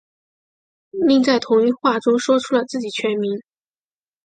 [1.05, 3.39] 另在同一话中说出了自己全名。